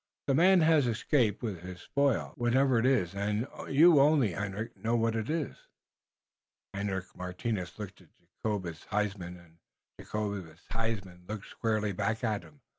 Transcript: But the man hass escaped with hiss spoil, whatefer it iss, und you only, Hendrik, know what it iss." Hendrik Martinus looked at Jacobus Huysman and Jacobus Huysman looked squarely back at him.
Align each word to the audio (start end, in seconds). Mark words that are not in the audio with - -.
But 0.25 0.33
the 0.33 0.37
man 0.37 0.61
hass 0.61 0.87
escaped 0.87 1.43
with 1.43 1.61
hiss 1.61 1.81
spoil, 1.83 2.33
whatefer 2.35 2.79
it 2.79 2.87
iss, 2.87 3.13
und 3.13 3.47
you 3.69 3.99
only, 3.99 4.31
Hendrik, 4.31 4.75
know 4.75 4.95
what 4.95 5.15
it 5.15 5.29
iss." 5.29 5.67
Hendrik 6.73 7.15
Martinus 7.15 7.77
looked 7.77 8.01
at 8.01 8.09
Jacobus 8.19 8.85
Huysman 8.85 9.37
and 9.37 9.57
Jacobus 9.99 10.61
Huysman 10.71 11.25
looked 11.27 11.45
squarely 11.45 11.91
back 11.91 12.23
at 12.23 12.41
him. 12.41 12.61